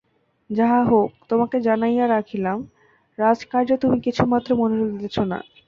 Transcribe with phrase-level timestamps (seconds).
[0.49, 2.57] যাহা হউক, তােমাকে জানাইয়া রাখিলাম,
[3.17, 5.37] রাজকার্যে তুমি কিছুমাত্র মনােযােগ দিতেছ না।